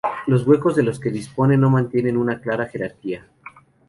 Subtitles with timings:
[0.25, 3.23] Los huecos de los que dispone no mantienen una clara jerarquía.